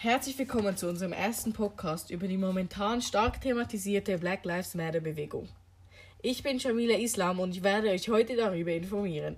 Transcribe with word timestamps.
Herzlich 0.00 0.38
willkommen 0.38 0.76
zu 0.76 0.88
unserem 0.88 1.12
ersten 1.12 1.52
Podcast 1.52 2.10
über 2.10 2.28
die 2.28 2.36
momentan 2.36 3.02
stark 3.02 3.40
thematisierte 3.40 4.16
Black 4.18 4.44
Lives 4.44 4.76
Matter 4.76 5.00
Bewegung. 5.00 5.48
Ich 6.22 6.44
bin 6.44 6.60
Shamila 6.60 6.96
Islam 6.96 7.40
und 7.40 7.50
ich 7.50 7.64
werde 7.64 7.88
euch 7.88 8.08
heute 8.08 8.36
darüber 8.36 8.70
informieren. 8.70 9.34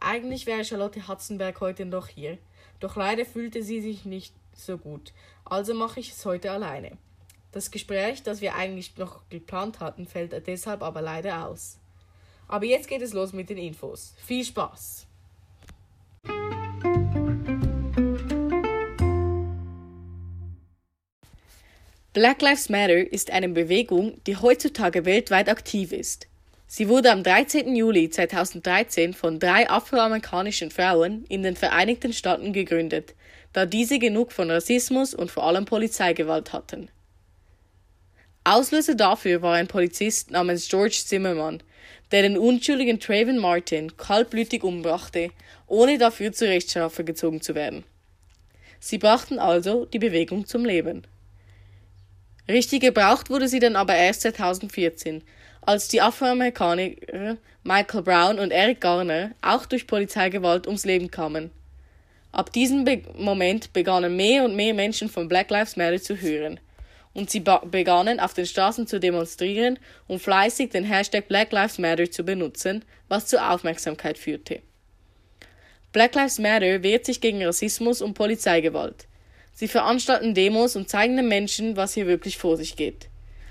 Eigentlich 0.00 0.46
wäre 0.46 0.64
Charlotte 0.64 1.06
Hatzenberg 1.06 1.60
heute 1.60 1.84
noch 1.86 2.08
hier, 2.08 2.38
doch 2.80 2.96
leider 2.96 3.24
fühlte 3.24 3.62
sie 3.62 3.80
sich 3.80 4.04
nicht 4.04 4.34
so 4.52 4.78
gut, 4.78 5.12
also 5.44 5.74
mache 5.74 6.00
ich 6.00 6.10
es 6.10 6.26
heute 6.26 6.50
alleine. 6.50 6.98
Das 7.52 7.70
Gespräch, 7.70 8.24
das 8.24 8.40
wir 8.40 8.56
eigentlich 8.56 8.96
noch 8.96 9.20
geplant 9.30 9.78
hatten, 9.78 10.08
fällt 10.08 10.44
deshalb 10.48 10.82
aber 10.82 11.02
leider 11.02 11.46
aus. 11.46 11.78
Aber 12.48 12.64
jetzt 12.64 12.88
geht 12.88 13.02
es 13.02 13.12
los 13.12 13.32
mit 13.32 13.48
den 13.48 13.58
Infos. 13.58 14.12
Viel 14.26 14.44
Spaß! 14.44 15.07
Black 22.18 22.42
Lives 22.42 22.68
Matter 22.68 23.12
ist 23.12 23.30
eine 23.30 23.48
Bewegung, 23.48 24.20
die 24.26 24.36
heutzutage 24.36 25.04
weltweit 25.04 25.48
aktiv 25.48 25.92
ist. 25.92 26.26
Sie 26.66 26.88
wurde 26.88 27.12
am 27.12 27.22
13. 27.22 27.76
Juli 27.76 28.10
2013 28.10 29.14
von 29.14 29.38
drei 29.38 29.70
afroamerikanischen 29.70 30.72
Frauen 30.72 31.24
in 31.28 31.44
den 31.44 31.54
Vereinigten 31.54 32.12
Staaten 32.12 32.52
gegründet, 32.52 33.14
da 33.52 33.66
diese 33.66 34.00
genug 34.00 34.32
von 34.32 34.50
Rassismus 34.50 35.14
und 35.14 35.30
vor 35.30 35.44
allem 35.44 35.64
Polizeigewalt 35.64 36.52
hatten. 36.52 36.88
Auslöser 38.42 38.96
dafür 38.96 39.40
war 39.40 39.54
ein 39.54 39.68
Polizist 39.68 40.32
namens 40.32 40.68
George 40.68 40.98
Zimmermann, 41.06 41.62
der 42.10 42.22
den 42.22 42.36
unschuldigen 42.36 42.98
Traven 42.98 43.38
Martin 43.38 43.96
kaltblütig 43.96 44.64
umbrachte, 44.64 45.30
ohne 45.68 45.98
dafür 45.98 46.32
zur 46.32 46.48
Rechtsstrafe 46.48 47.04
gezogen 47.04 47.42
zu 47.42 47.54
werden. 47.54 47.84
Sie 48.80 48.98
brachten 48.98 49.38
also 49.38 49.84
die 49.84 50.00
Bewegung 50.00 50.46
zum 50.46 50.64
Leben. 50.64 51.04
Richtig 52.48 52.80
gebraucht 52.80 53.28
wurde 53.28 53.46
sie 53.46 53.58
dann 53.58 53.76
aber 53.76 53.94
erst 53.94 54.22
2014, 54.22 55.22
als 55.60 55.88
die 55.88 56.00
Afroamerikaner 56.00 57.36
Michael 57.62 58.02
Brown 58.02 58.38
und 58.38 58.52
Eric 58.52 58.80
Garner 58.80 59.32
auch 59.42 59.66
durch 59.66 59.86
Polizeigewalt 59.86 60.66
ums 60.66 60.86
Leben 60.86 61.10
kamen. 61.10 61.50
Ab 62.32 62.52
diesem 62.52 62.84
Be 62.84 63.02
Moment 63.16 63.72
begannen 63.72 64.16
mehr 64.16 64.44
und 64.44 64.56
mehr 64.56 64.72
Menschen 64.72 65.10
von 65.10 65.28
Black 65.28 65.50
Lives 65.50 65.76
Matter 65.76 66.00
zu 66.00 66.20
hören. 66.20 66.58
Und 67.12 67.30
sie 67.30 67.40
begannen 67.40 68.20
auf 68.20 68.32
den 68.32 68.46
Straßen 68.46 68.86
zu 68.86 69.00
demonstrieren 69.00 69.78
und 70.06 70.20
fleißig 70.20 70.70
den 70.70 70.84
Hashtag 70.84 71.28
Black 71.28 71.52
Lives 71.52 71.78
Matter 71.78 72.10
zu 72.10 72.22
benutzen, 72.22 72.84
was 73.08 73.26
zu 73.26 73.42
Aufmerksamkeit 73.42 74.18
führte. 74.18 74.60
Black 75.92 76.14
Lives 76.14 76.38
Matter 76.38 76.82
wehrt 76.82 77.06
sich 77.06 77.20
gegen 77.20 77.44
Rassismus 77.44 78.00
und 78.00 78.14
Polizeigewalt. 78.14 79.06
Sie 79.58 79.66
veranstalten 79.66 80.34
Demos 80.34 80.76
und 80.76 80.88
zeigen 80.88 81.16
den 81.16 81.26
Menschen, 81.26 81.76
was 81.76 81.94
hier 81.94 82.06
wirklich 82.06 82.38
vor 82.38 82.56
sich 82.56 82.76
geht. 82.76 83.08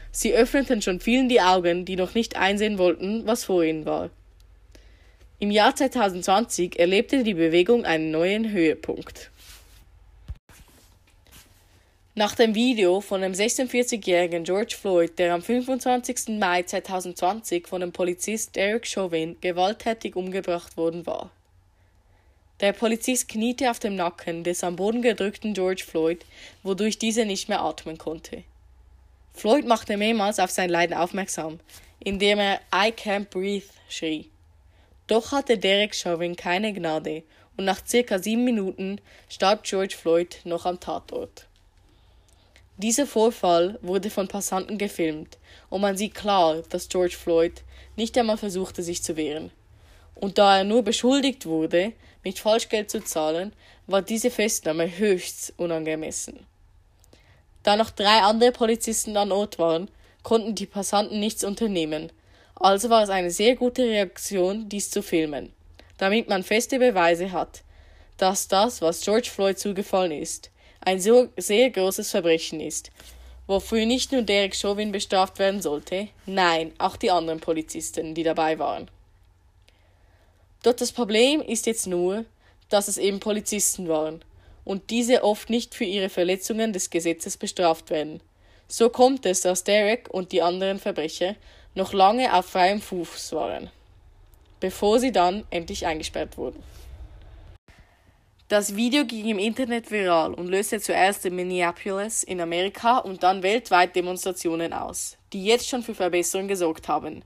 Sie 0.09 0.33
öffneten 0.33 0.81
schon 0.81 1.01
vielen 1.01 1.27
die 1.27 1.41
Augen, 1.41 1.83
die 1.83 1.97
noch 1.97 2.13
nicht 2.13 2.37
einsehen 2.37 2.77
wollten, 2.77 3.27
was 3.27 3.43
vor 3.43 3.61
ihnen 3.61 3.85
war. 3.85 4.09
Im 5.39 5.51
Jahr 5.51 5.75
2020 5.75 6.79
erlebte 6.79 7.25
die 7.25 7.33
Bewegung 7.33 7.83
einen 7.83 8.09
neuen 8.11 8.49
Höhepunkt. 8.49 9.31
Nach 12.15 12.35
dem 12.35 12.55
Video 12.55 13.01
von 13.01 13.19
dem 13.19 13.33
46-jährigen 13.33 14.45
George 14.45 14.77
Floyd, 14.79 15.19
der 15.19 15.33
am 15.33 15.41
25. 15.41 16.39
Mai 16.39 16.63
2020 16.63 17.67
von 17.67 17.81
dem 17.81 17.91
Polizist 17.91 18.55
Derek 18.55 18.87
Chauvin 18.87 19.35
gewalttätig 19.41 20.15
umgebracht 20.15 20.77
worden 20.77 21.05
war. 21.05 21.31
Der 22.59 22.73
Polizist 22.73 23.27
kniete 23.27 23.69
auf 23.69 23.77
dem 23.77 23.95
Nacken 23.95 24.43
des 24.43 24.63
am 24.63 24.75
Boden 24.75 25.03
gedrückten 25.03 25.53
George 25.53 25.83
Floyd, 25.87 26.25
wodurch 26.63 26.97
dieser 26.97 27.25
nicht 27.25 27.49
mehr 27.49 27.61
atmen 27.61 27.99
konnte. 27.99 28.43
Floyd 29.35 29.67
machte 29.67 29.95
mehrmals 29.95 30.39
auf 30.39 30.49
sein 30.49 30.71
Leiden 30.71 30.97
aufmerksam, 30.97 31.59
indem 31.99 32.39
er 32.39 32.59
I 32.73 32.91
can't 32.91 33.25
breathe 33.29 33.67
schrie. 33.87 34.29
Doch 35.05 35.31
hatte 35.31 35.59
Derek 35.59 35.93
Chauvin 35.93 36.35
keine 36.35 36.73
Gnade 36.73 37.21
und 37.57 37.65
nach 37.65 37.85
circa 37.85 38.17
sieben 38.17 38.43
Minuten 38.43 38.99
starb 39.29 39.63
George 39.63 39.95
Floyd 39.95 40.39
noch 40.43 40.65
am 40.65 40.79
Tatort. 40.79 41.45
Dieser 42.77 43.05
Vorfall 43.05 43.77
wurde 43.81 44.09
von 44.09 44.27
Passanten 44.27 44.79
gefilmt 44.79 45.37
und 45.69 45.81
man 45.81 45.95
sieht 45.95 46.15
klar, 46.15 46.63
dass 46.69 46.89
George 46.89 47.15
Floyd 47.15 47.63
nicht 47.95 48.17
einmal 48.17 48.37
versuchte, 48.37 48.81
sich 48.81 49.03
zu 49.03 49.15
wehren. 49.15 49.51
Und 50.15 50.39
da 50.39 50.57
er 50.57 50.63
nur 50.63 50.83
beschuldigt 50.83 51.45
wurde, 51.45 51.93
mit 52.27 52.39
Falschgeld 52.39 52.91
zu 52.91 53.01
zahlen, 53.01 53.53
war 53.87 54.01
diese 54.01 54.29
Festnahme 54.29 54.97
höchst 54.97 55.53
unangemessen. 55.55 56.45
Da 57.63 57.77
noch 57.77 57.89
drei 57.89 58.19
andere 58.19 58.51
Polizisten 58.51 59.15
an 59.15 59.31
Ort 59.31 59.59
waren, 59.59 59.89
konnten 60.23 60.53
die 60.53 60.65
Passanten 60.65 61.21
nichts 61.21 61.45
unternehmen, 61.45 62.11
also 62.55 62.89
war 62.89 63.03
es 63.03 63.09
eine 63.09 63.31
sehr 63.31 63.55
gute 63.55 63.83
Reaktion, 63.83 64.67
dies 64.67 64.89
zu 64.89 65.01
filmen, 65.01 65.53
damit 65.97 66.27
man 66.27 66.43
feste 66.43 66.79
Beweise 66.79 67.31
hat, 67.31 67.63
dass 68.17 68.49
das, 68.49 68.81
was 68.81 68.99
George 68.99 69.29
Floyd 69.33 69.57
zugefallen 69.57 70.11
ist, 70.11 70.51
ein 70.81 70.99
so 70.99 71.29
sehr 71.37 71.69
großes 71.69 72.11
Verbrechen 72.11 72.59
ist, 72.59 72.91
wofür 73.45 73.85
nicht 73.85 74.11
nur 74.11 74.23
Derek 74.23 74.53
Chauvin 74.53 74.91
bestraft 74.91 75.39
werden 75.39 75.61
sollte, 75.61 76.09
nein, 76.25 76.73
auch 76.77 76.97
die 76.97 77.11
anderen 77.11 77.39
Polizisten, 77.39 78.15
die 78.15 78.23
dabei 78.23 78.59
waren. 78.59 78.89
Doch 80.67 80.73
das 80.73 80.91
Problem 80.91 81.39
ist 81.39 81.65
jetzt 81.65 81.87
nur, 81.87 82.25
dass 82.67 82.89
es 82.89 82.97
eben 82.97 83.21
Polizisten 83.21 83.87
waren 83.87 84.21
und 84.65 84.89
diese 84.89 85.23
oft 85.23 85.49
nicht 85.49 85.73
für 85.73 85.85
ihre 85.85 86.09
Verletzungen 86.09 86.73
des 86.73 86.89
Gesetzes 86.89 87.37
bestraft 87.37 87.89
werden. 87.89 88.19
So 88.67 88.89
kommt 88.89 89.25
es, 89.25 89.39
dass 89.39 89.63
Derek 89.63 90.09
und 90.13 90.33
die 90.33 90.41
anderen 90.41 90.77
Verbrecher 90.77 91.37
noch 91.73 91.93
lange 91.93 92.33
auf 92.33 92.47
freiem 92.47 92.81
Fuß 92.81 93.31
waren, 93.31 93.69
bevor 94.59 94.99
sie 94.99 95.13
dann 95.13 95.45
endlich 95.51 95.85
eingesperrt 95.85 96.37
wurden. 96.37 96.61
Das 98.49 98.75
Video 98.75 99.05
ging 99.05 99.29
im 99.29 99.39
Internet 99.39 99.89
viral 99.89 100.33
und 100.33 100.49
löste 100.49 100.81
zuerst 100.81 101.25
in 101.25 101.37
Minneapolis 101.37 102.23
in 102.23 102.41
Amerika 102.41 102.97
und 102.97 103.23
dann 103.23 103.41
weltweit 103.41 103.95
Demonstrationen 103.95 104.73
aus, 104.73 105.15
die 105.31 105.45
jetzt 105.45 105.69
schon 105.69 105.81
für 105.81 105.95
Verbesserungen 105.95 106.49
gesorgt 106.49 106.89
haben. 106.89 107.23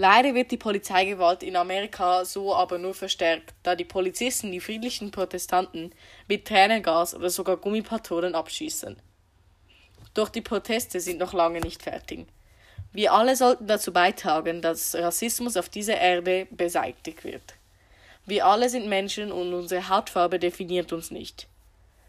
Leider 0.00 0.34
wird 0.34 0.50
die 0.50 0.56
Polizeigewalt 0.56 1.42
in 1.42 1.56
Amerika 1.56 2.24
so 2.24 2.54
aber 2.54 2.78
nur 2.78 2.94
verstärkt, 2.94 3.52
da 3.62 3.74
die 3.74 3.84
Polizisten 3.84 4.50
die 4.50 4.58
friedlichen 4.58 5.10
Protestanten 5.10 5.92
mit 6.26 6.48
Tränengas 6.48 7.14
oder 7.14 7.28
sogar 7.28 7.58
Gummipatronen 7.58 8.34
abschießen. 8.34 8.96
Doch 10.14 10.30
die 10.30 10.40
Proteste 10.40 11.00
sind 11.00 11.18
noch 11.18 11.34
lange 11.34 11.60
nicht 11.60 11.82
fertig. 11.82 12.26
Wir 12.94 13.12
alle 13.12 13.36
sollten 13.36 13.66
dazu 13.66 13.92
beitragen, 13.92 14.62
dass 14.62 14.94
Rassismus 14.94 15.58
auf 15.58 15.68
dieser 15.68 15.98
Erde 16.00 16.46
beseitigt 16.50 17.22
wird. 17.22 17.56
Wir 18.24 18.46
alle 18.46 18.70
sind 18.70 18.88
Menschen 18.88 19.30
und 19.30 19.52
unsere 19.52 19.90
Hautfarbe 19.90 20.38
definiert 20.38 20.94
uns 20.94 21.10
nicht. 21.10 21.46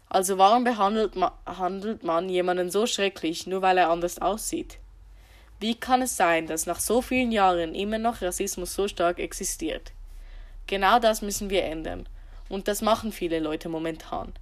Also 0.08 0.38
warum 0.38 0.64
behandelt 0.64 1.14
man, 1.14 1.32
handelt 1.44 2.04
man 2.04 2.30
jemanden 2.30 2.70
so 2.70 2.86
schrecklich, 2.86 3.46
nur 3.46 3.60
weil 3.60 3.76
er 3.76 3.90
anders 3.90 4.18
aussieht? 4.18 4.78
Wie 5.62 5.76
kann 5.76 6.02
es 6.02 6.16
sein, 6.16 6.48
dass 6.48 6.66
nach 6.66 6.80
so 6.80 7.02
vielen 7.02 7.30
Jahren 7.30 7.76
immer 7.76 7.98
noch 7.98 8.20
Rassismus 8.20 8.74
so 8.74 8.88
stark 8.88 9.20
existiert? 9.20 9.92
Genau 10.66 10.98
das 10.98 11.22
müssen 11.22 11.50
wir 11.50 11.62
ändern. 11.62 12.08
Und 12.48 12.66
das 12.66 12.82
machen 12.82 13.12
viele 13.12 13.38
Leute 13.38 13.68
momentan. 13.68 14.32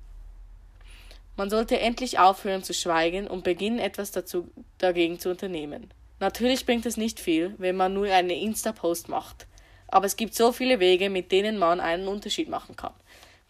Man 1.36 1.50
sollte 1.50 1.78
endlich 1.78 2.18
aufhören 2.18 2.62
zu 2.62 2.72
schweigen 2.72 3.26
und 3.26 3.44
beginnen, 3.44 3.80
etwas 3.80 4.12
dazu, 4.12 4.48
dagegen 4.78 5.18
zu 5.18 5.28
unternehmen. 5.28 5.90
Natürlich 6.20 6.64
bringt 6.64 6.86
es 6.86 6.96
nicht 6.96 7.20
viel, 7.20 7.54
wenn 7.58 7.76
man 7.76 7.92
nur 7.92 8.06
eine 8.06 8.40
Insta-Post 8.40 9.10
macht. 9.10 9.46
Aber 9.88 10.06
es 10.06 10.16
gibt 10.16 10.34
so 10.34 10.52
viele 10.52 10.80
Wege, 10.80 11.10
mit 11.10 11.32
denen 11.32 11.58
man 11.58 11.80
einen 11.80 12.08
Unterschied 12.08 12.48
machen 12.48 12.76
kann 12.76 12.94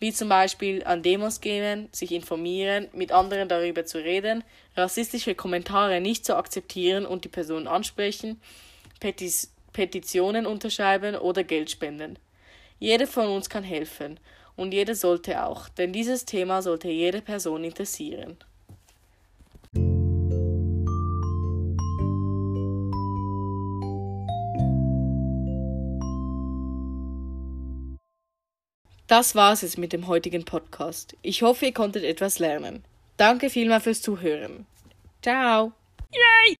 wie 0.00 0.12
zum 0.12 0.30
Beispiel 0.30 0.82
an 0.84 1.02
Demos 1.02 1.40
gehen, 1.40 1.88
sich 1.92 2.10
informieren, 2.12 2.88
mit 2.92 3.12
anderen 3.12 3.48
darüber 3.48 3.84
zu 3.84 3.98
reden, 3.98 4.42
rassistische 4.76 5.34
Kommentare 5.34 6.00
nicht 6.00 6.24
zu 6.24 6.36
akzeptieren 6.36 7.06
und 7.06 7.24
die 7.24 7.28
Person 7.28 7.68
ansprechen, 7.68 8.40
Petis 8.98 9.52
Petitionen 9.72 10.46
unterschreiben 10.46 11.14
oder 11.14 11.44
Geld 11.44 11.70
spenden. 11.70 12.18
Jeder 12.80 13.06
von 13.06 13.28
uns 13.28 13.48
kann 13.48 13.62
helfen 13.62 14.18
und 14.56 14.72
jeder 14.72 14.96
sollte 14.96 15.44
auch, 15.44 15.68
denn 15.68 15.92
dieses 15.92 16.24
Thema 16.24 16.60
sollte 16.60 16.88
jede 16.88 17.22
Person 17.22 17.62
interessieren. 17.62 18.36
Das 29.10 29.34
war's 29.34 29.62
jetzt 29.62 29.76
mit 29.76 29.92
dem 29.92 30.06
heutigen 30.06 30.44
Podcast. 30.44 31.16
Ich 31.22 31.42
hoffe, 31.42 31.66
ihr 31.66 31.74
konntet 31.74 32.04
etwas 32.04 32.38
lernen. 32.38 32.84
Danke 33.16 33.50
vielmals 33.50 33.82
fürs 33.82 34.02
Zuhören. 34.02 34.66
Ciao. 35.20 35.72
Yay! 36.12 36.59